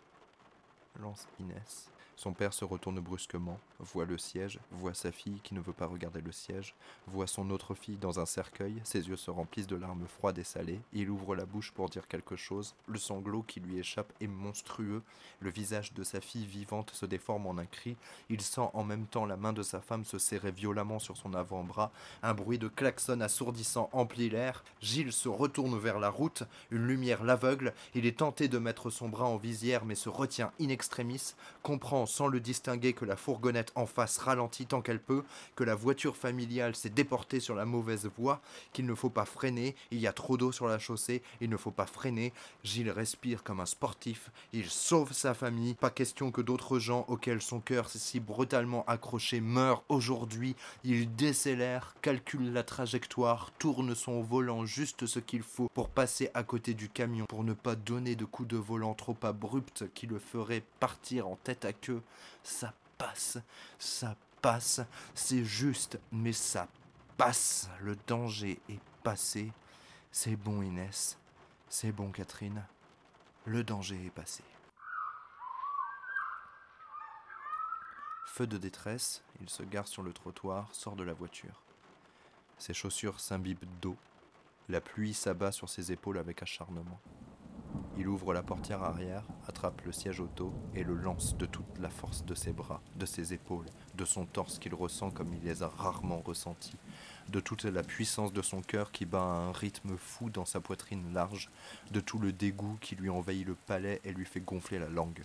lance 0.99 1.29
Inès. 1.39 1.91
Son 2.19 2.33
père 2.33 2.53
se 2.53 2.65
retourne 2.65 2.99
brusquement, 2.99 3.61
voit 3.79 4.05
le 4.05 4.19
siège, 4.19 4.59
voit 4.73 4.93
sa 4.93 5.13
fille 5.13 5.39
qui 5.45 5.55
ne 5.55 5.61
veut 5.61 5.73
pas 5.73 5.87
regarder 5.87 6.21
le 6.21 6.33
siège, 6.33 6.75
voit 7.07 7.29
son 7.29 7.49
autre 7.51 7.77
fille 7.77 7.97
dans 7.97 8.19
un 8.19 8.27
cercueil, 8.27 8.81
ses 8.83 9.07
yeux 9.07 9.17
se 9.17 9.31
remplissent 9.31 9.69
de 9.69 9.77
larmes 9.77 10.05
froides 10.09 10.37
et 10.39 10.43
salées, 10.43 10.81
il 10.93 11.11
ouvre 11.11 11.37
la 11.37 11.47
bouche 11.47 11.71
pour 11.71 11.89
dire 11.89 12.09
quelque 12.09 12.35
chose, 12.35 12.75
le 12.89 12.99
sanglot 12.99 13.43
qui 13.43 13.61
lui 13.61 13.79
échappe 13.79 14.13
est 14.21 14.27
monstrueux, 14.27 15.05
le 15.39 15.51
visage 15.51 15.93
de 15.93 16.03
sa 16.03 16.21
fille 16.21 16.45
vivante 16.45 16.91
se 16.91 17.07
déforme 17.07 17.47
en 17.47 17.57
un 17.57 17.67
cri, 17.67 17.97
il 18.31 18.41
sent 18.41 18.69
en 18.73 18.83
même 18.83 19.07
temps 19.07 19.25
la 19.25 19.37
main 19.37 19.53
de 19.53 19.63
sa 19.63 19.81
femme 19.81 20.05
se 20.05 20.19
serrer 20.19 20.51
violemment 20.51 20.99
sur 20.99 21.17
son 21.17 21.35
avant-bras, 21.35 21.93
un 22.25 22.35
bruit 22.35 22.59
de 22.59 22.67
klaxon 22.67 23.21
assourdissant 23.21 23.91
emplit 23.93 24.29
l'air, 24.29 24.65
Gilles 24.81 25.13
se 25.13 25.29
retourne 25.29 25.79
vers 25.79 26.01
la 26.01 26.11
route, 26.11 26.43
une 26.73 26.85
lumière 26.85 27.23
l'aveugle, 27.23 27.75
il 27.95 28.07
est 28.07 28.19
tenté 28.19 28.49
de 28.49 28.59
mettre 28.59 28.91
son 28.91 29.09
bras 29.09 29.27
en 29.27 29.37
visière 29.37 29.85
mais 29.85 29.95
se 29.95 30.09
retient 30.09 30.51
in 30.61 30.71
extremis, 30.71 31.35
comprend 31.63 32.08
sans 32.09 32.27
le 32.27 32.41
distinguer 32.41 32.93
que 32.93 33.05
la 33.05 33.17
fourgonnette 33.17 33.73
en 33.75 33.87
face 33.87 34.19
ralentit 34.19 34.67
tant 34.67 34.83
qu'elle 34.83 35.00
peut, 35.00 35.23
que 35.57 35.65
la 35.65 35.75
voiture 35.75 36.17
familiale 36.17 36.75
s'est 36.75 36.88
déportée 36.88 37.41
sur 37.41 37.55
la 37.55 37.65
mauvaise 37.65 38.09
voie, 38.17 38.41
qu'il 38.73 38.87
ne 38.87 38.95
faut 38.95 39.11
pas 39.11 39.25
freiner, 39.25 39.77
il 39.91 39.99
y 39.99 40.07
a 40.07 40.12
trop 40.12 40.37
d'eau 40.37 40.53
sur 40.53 40.67
la 40.67 40.79
chaussée, 40.79 41.23
il 41.41 41.50
ne 41.50 41.57
faut 41.57 41.71
pas 41.71 41.87
freiner. 41.87 42.33
Gilles 42.65 42.91
respire 42.91 43.43
comme 43.43 43.61
un 43.61 43.67
sportif, 43.67 44.31
il 44.53 44.69
sauve 44.69 45.12
sa 45.12 45.35
famille, 45.35 45.75
pas 45.75 45.91
question 45.91 46.31
que 46.31 46.41
d'autres 46.41 46.79
gens 46.79 47.05
auxquels 47.09 47.43
son 47.43 47.61
cœur 47.61 47.88
s'est 47.88 47.99
si 47.99 48.21
brutalement 48.21 48.85
accroché 48.87 49.41
meurent 49.41 49.85
aujourd'hui. 49.88 50.57
Il 50.85 51.15
décélère, 51.15 51.95
calcule 52.00 52.53
la 52.53 52.62
trajectoire, 52.62 53.50
tourne 53.59 53.95
son 53.95 54.23
volant 54.23 54.65
juste 54.65 55.07
ce 55.07 55.19
qu'il 55.19 55.43
faut 55.43 55.69
pour 55.75 55.88
passer 55.88 56.31
à 56.35 56.43
côté 56.43 56.75
du 56.75 56.88
camion, 56.88 57.27
pour 57.27 57.45
ne 57.45 57.53
pas 57.53 57.75
donner 57.75 58.17
de 58.17 58.25
coups 58.25 58.49
de 58.49 58.57
volant 58.57 58.95
trop 58.95 59.17
abrupts 59.23 59.85
qui 59.95 60.07
le 60.07 60.19
feraient 60.19 60.62
partir 60.81 61.29
en 61.29 61.37
tête 61.37 61.65
à 61.65 61.73
queue 61.73 61.98
ça 62.43 62.73
passe, 62.97 63.38
ça 63.78 64.17
passe, 64.40 64.81
c'est 65.14 65.45
juste, 65.45 65.99
mais 66.12 66.33
ça 66.33 66.69
passe, 67.17 67.69
le 67.81 67.97
danger 68.07 68.61
est 68.69 68.81
passé. 69.02 69.52
C'est 70.11 70.37
bon 70.37 70.62
Inès, 70.62 71.19
c'est 71.69 71.93
bon 71.93 72.11
Catherine, 72.11 72.64
le 73.45 73.62
danger 73.62 74.07
est 74.07 74.11
passé. 74.11 74.43
Feu 78.26 78.47
de 78.47 78.59
détresse, 78.59 79.23
il 79.40 79.50
se 79.50 79.62
gare 79.62 79.88
sur 79.88 80.02
le 80.02 80.12
trottoir, 80.12 80.69
sort 80.73 80.97
de 80.97 81.02
la 81.02 81.12
voiture. 81.12 81.62
Ses 82.57 82.75
chaussures 82.75 83.21
s'imbibent 83.21 83.67
d'eau, 83.81 83.97
la 84.69 84.81
pluie 84.81 85.14
s'abat 85.14 85.52
sur 85.52 85.69
ses 85.69 85.93
épaules 85.93 86.19
avec 86.19 86.43
acharnement. 86.43 87.00
Il 87.99 88.07
ouvre 88.07 88.33
la 88.33 88.45
portière 88.45 88.85
arrière, 88.85 89.25
attrape 89.49 89.81
le 89.85 89.90
siège 89.90 90.21
auto 90.21 90.52
et 90.73 90.85
le 90.85 90.95
lance 90.95 91.37
de 91.37 91.47
toute 91.47 91.78
la 91.81 91.90
force 91.90 92.25
de 92.25 92.35
ses 92.37 92.52
bras, 92.52 92.81
de 92.95 93.05
ses 93.05 93.35
épaules, 93.35 93.67
de 93.97 94.05
son 94.05 94.25
torse 94.25 94.61
qu'il 94.61 94.73
ressent 94.73 95.11
comme 95.11 95.35
il 95.35 95.43
les 95.43 95.64
a 95.64 95.69
rarement 95.69 96.21
ressentis, 96.21 96.76
de 97.28 97.40
toute 97.40 97.64
la 97.64 97.83
puissance 97.83 98.33
de 98.33 98.40
son 98.40 98.62
cœur 98.62 98.93
qui 98.93 99.05
bat 99.05 99.21
à 99.21 99.49
un 99.49 99.52
rythme 99.52 99.97
fou 99.97 100.31
dans 100.31 100.45
sa 100.45 100.61
poitrine 100.61 101.12
large, 101.12 101.50
de 101.90 101.99
tout 101.99 102.21
le 102.21 102.31
dégoût 102.31 102.78
qui 102.81 102.95
lui 102.95 103.11
envahit 103.11 103.45
le 103.45 103.57
palais 103.57 104.00
et 104.05 104.12
lui 104.12 104.25
fait 104.25 104.40
gonfler 104.40 104.78
la 104.78 104.88
langue. 104.88 105.25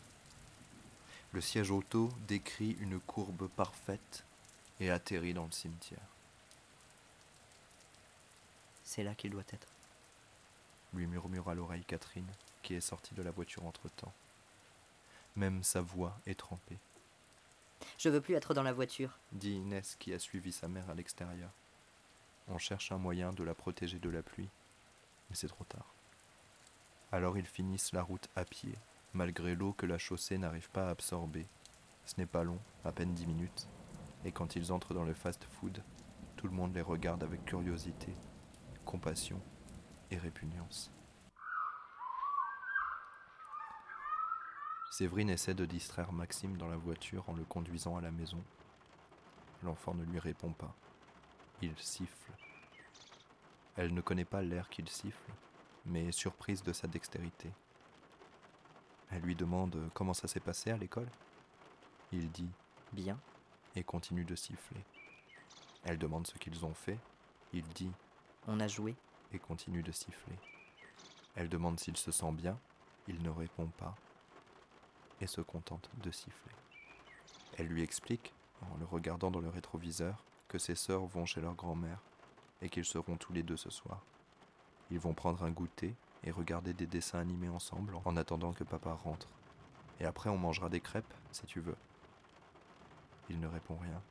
Le 1.31 1.41
siège 1.41 1.69
auto 1.69 2.09
décrit 2.27 2.75
une 2.81 2.99
courbe 2.99 3.49
parfaite 3.49 4.23
et 4.79 4.89
atterrit 4.89 5.35
dans 5.35 5.45
le 5.45 5.51
cimetière. 5.51 5.99
C'est 8.83 9.03
là 9.03 9.13
qu'il 9.13 9.29
doit 9.29 9.43
être 9.53 9.67
lui 10.93 11.07
murmura 11.07 11.53
l'oreille 11.53 11.83
Catherine, 11.85 12.31
qui 12.61 12.73
est 12.73 12.81
sortie 12.81 13.15
de 13.15 13.21
la 13.21 13.31
voiture 13.31 13.65
entre-temps. 13.65 14.13
Même 15.35 15.63
sa 15.63 15.81
voix 15.81 16.17
est 16.25 16.39
trempée. 16.39 16.77
Je 17.97 18.09
veux 18.09 18.21
plus 18.21 18.35
être 18.35 18.53
dans 18.53 18.63
la 18.63 18.73
voiture, 18.73 19.17
dit 19.31 19.53
Inès 19.55 19.95
qui 19.99 20.13
a 20.13 20.19
suivi 20.19 20.51
sa 20.51 20.67
mère 20.67 20.89
à 20.89 20.93
l'extérieur. 20.93 21.49
On 22.47 22.57
cherche 22.57 22.91
un 22.91 22.97
moyen 22.97 23.33
de 23.33 23.43
la 23.43 23.53
protéger 23.53 23.99
de 23.99 24.09
la 24.09 24.21
pluie, 24.21 24.49
mais 25.29 25.35
c'est 25.35 25.47
trop 25.47 25.63
tard. 25.65 25.85
Alors 27.11 27.37
ils 27.37 27.45
finissent 27.45 27.93
la 27.93 28.03
route 28.03 28.29
à 28.35 28.45
pied, 28.45 28.75
malgré 29.13 29.55
l'eau 29.55 29.73
que 29.73 29.85
la 29.85 29.97
chaussée 29.97 30.37
n'arrive 30.37 30.69
pas 30.69 30.87
à 30.87 30.91
absorber. 30.91 31.45
Ce 32.05 32.15
n'est 32.17 32.25
pas 32.25 32.43
long, 32.43 32.59
à 32.83 32.91
peine 32.91 33.13
dix 33.13 33.27
minutes, 33.27 33.67
et 34.25 34.31
quand 34.31 34.55
ils 34.55 34.71
entrent 34.71 34.93
dans 34.93 35.05
le 35.05 35.13
fast-food, 35.13 35.81
tout 36.35 36.47
le 36.47 36.53
monde 36.53 36.75
les 36.75 36.81
regarde 36.81 37.23
avec 37.23 37.45
curiosité, 37.45 38.13
compassion 38.85 39.39
répugnance. 40.17 40.91
Séverine 44.91 45.31
essaie 45.31 45.55
de 45.55 45.65
distraire 45.65 46.11
Maxime 46.11 46.57
dans 46.57 46.67
la 46.67 46.77
voiture 46.77 47.27
en 47.27 47.33
le 47.33 47.43
conduisant 47.45 47.97
à 47.97 48.01
la 48.01 48.11
maison. 48.11 48.43
L'enfant 49.63 49.95
ne 49.95 50.03
lui 50.03 50.19
répond 50.19 50.53
pas. 50.53 50.75
Il 51.61 51.73
siffle. 51.79 52.31
Elle 53.75 53.93
ne 53.93 54.01
connaît 54.01 54.25
pas 54.25 54.43
l'air 54.43 54.69
qu'il 54.69 54.87
siffle, 54.87 55.31
mais 55.85 56.05
est 56.05 56.11
surprise 56.11 56.61
de 56.61 56.73
sa 56.73 56.87
dextérité. 56.87 57.49
Elle 59.09 59.21
lui 59.21 59.35
demande 59.35 59.89
comment 59.93 60.13
ça 60.13 60.27
s'est 60.27 60.39
passé 60.39 60.69
à 60.69 60.77
l'école. 60.77 61.09
Il 62.11 62.29
dit 62.31 62.51
Bien 62.91 63.17
et 63.75 63.83
continue 63.83 64.25
de 64.25 64.35
siffler. 64.35 64.83
Elle 65.83 65.97
demande 65.97 66.27
ce 66.27 66.37
qu'ils 66.37 66.65
ont 66.65 66.73
fait. 66.73 66.99
Il 67.51 67.67
dit 67.69 67.91
On 68.47 68.59
a 68.59 68.67
joué 68.67 68.95
continue 69.39 69.83
de 69.83 69.91
siffler. 69.91 70.37
Elle 71.35 71.49
demande 71.49 71.79
s'il 71.79 71.97
se 71.97 72.11
sent 72.11 72.31
bien, 72.31 72.59
il 73.07 73.21
ne 73.21 73.29
répond 73.29 73.67
pas 73.67 73.95
et 75.21 75.27
se 75.27 75.41
contente 75.41 75.89
de 76.03 76.11
siffler. 76.11 76.51
Elle 77.57 77.67
lui 77.67 77.83
explique, 77.83 78.33
en 78.61 78.77
le 78.77 78.85
regardant 78.85 79.31
dans 79.31 79.39
le 79.41 79.49
rétroviseur, 79.49 80.23
que 80.47 80.57
ses 80.57 80.75
sœurs 80.75 81.05
vont 81.05 81.25
chez 81.25 81.41
leur 81.41 81.55
grand-mère 81.55 81.99
et 82.61 82.69
qu'ils 82.69 82.85
seront 82.85 83.17
tous 83.17 83.33
les 83.33 83.43
deux 83.43 83.57
ce 83.57 83.69
soir. 83.69 84.03
Ils 84.91 84.99
vont 84.99 85.13
prendre 85.13 85.43
un 85.43 85.51
goûter 85.51 85.95
et 86.23 86.31
regarder 86.31 86.73
des 86.73 86.87
dessins 86.87 87.19
animés 87.19 87.49
ensemble 87.49 87.95
en 88.05 88.15
attendant 88.15 88.53
que 88.53 88.63
papa 88.63 88.93
rentre. 88.93 89.27
Et 89.99 90.05
après 90.05 90.29
on 90.29 90.37
mangera 90.37 90.69
des 90.69 90.79
crêpes, 90.79 91.13
si 91.31 91.45
tu 91.45 91.59
veux. 91.59 91.77
Il 93.29 93.39
ne 93.39 93.47
répond 93.47 93.77
rien. 93.77 94.01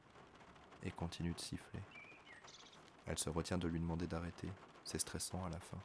et 0.85 0.91
continue 0.91 1.33
de 1.33 1.41
siffler. 1.41 1.81
Elle 3.07 3.19
se 3.19 3.31
retient 3.31 3.59
de 3.59 3.69
lui 3.69 3.79
demander 3.79 4.07
d'arrêter. 4.09 4.49
C'est 4.85 4.99
stressant 4.99 5.45
à 5.45 5.49
la 5.51 5.61
fin. 5.61 5.79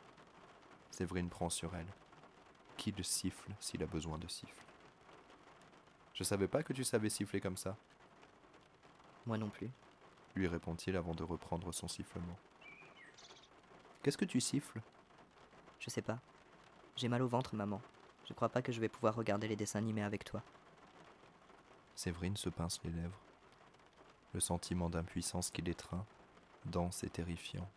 Séverine 0.92 1.30
prend 1.30 1.50
sur 1.50 1.76
elle. 1.76 1.88
Qu'il 2.78 3.04
siffle 3.04 3.52
s'il 3.60 3.82
a 3.84 3.88
besoin 3.88 4.18
de 4.18 4.28
siffler. 4.28 4.64
Je 6.14 6.24
savais 6.24 6.48
pas 6.48 6.64
que 6.64 6.74
tu 6.74 6.84
savais 6.84 7.10
siffler 7.10 7.40
comme 7.42 7.58
ça, 7.58 7.76
Moi 9.26 9.38
non 9.38 9.50
plus. 9.50 9.70
lui 10.36 10.48
répond-il 10.48 10.96
avant 10.96 11.14
de 11.14 11.24
reprendre 11.24 11.72
son 11.72 11.88
sifflement. 11.88 12.38
Qu'est-ce 14.02 14.18
que 14.18 14.26
tu 14.26 14.40
siffles? 14.40 14.82
Je 15.80 15.90
sais 15.90 16.02
pas. 16.02 16.20
J'ai 16.96 17.08
mal 17.08 17.22
au 17.22 17.28
ventre, 17.28 17.56
maman. 17.56 17.82
Je 18.26 18.34
crois 18.34 18.50
pas 18.50 18.62
que 18.62 18.72
je 18.72 18.80
vais 18.80 18.90
pouvoir 18.90 19.16
regarder 19.16 19.48
les 19.48 19.56
dessins 19.56 19.80
animés 19.80 20.04
avec 20.04 20.24
toi. 20.24 20.42
Séverine 21.96 22.38
se 22.38 22.50
pince 22.50 22.80
les 22.84 22.92
lèvres. 22.92 23.20
Le 24.34 24.40
sentiment 24.40 24.90
d'impuissance 24.90 25.50
qui 25.52 25.62
l'étreint, 25.62 26.06
dense 26.66 27.04
et 27.04 27.10
terrifiant, 27.10 27.70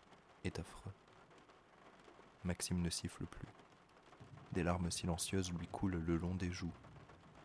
est 0.45 0.59
affreux. 0.59 0.93
Maxime 2.45 2.81
ne 2.81 2.91
siffle 2.91 3.27
plus. 3.27 3.49
Des 4.53 4.63
larmes 4.63 4.91
silencieuses 4.91 5.53
lui 5.53 5.67
coulent 5.69 6.03
le 6.05 6.17
long 6.17 6.35
des 6.35 6.51
joues. 6.51 6.73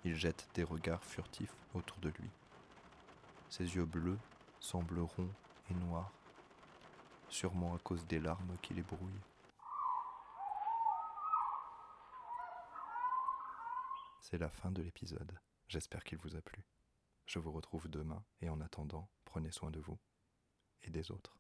Il 0.04 0.16
jette 0.16 0.48
des 0.54 0.64
regards 0.64 1.04
furtifs 1.04 1.56
autour 1.74 1.98
de 1.98 2.10
lui. 2.10 2.30
Ses 3.50 3.76
yeux 3.76 3.86
bleus 3.86 4.18
semblent 4.60 5.00
ronds 5.00 5.34
et 5.70 5.74
noirs, 5.74 6.12
sûrement 7.30 7.76
à 7.76 7.80
cause 7.80 8.06
des 8.08 8.20
larmes 8.20 8.56
qui 8.62 8.74
les 8.74 8.84
brouillent. 8.84 9.22
C'est 14.22 14.38
la 14.38 14.50
fin 14.50 14.72
de 14.72 14.82
l'épisode. 14.82 15.38
J'espère 15.68 16.04
qu'il 16.04 16.18
vous 16.18 16.36
a 16.36 16.42
plu. 16.42 16.64
Je 17.26 17.40
vous 17.40 17.52
retrouve 17.52 17.88
demain 17.90 18.24
et 18.42 18.50
en 18.50 18.62
attendant, 18.62 19.10
prenez 19.26 19.52
soin 19.52 19.72
de 19.72 19.80
vous 19.80 20.00
et 20.84 20.90
des 20.90 21.12
autres. 21.12 21.38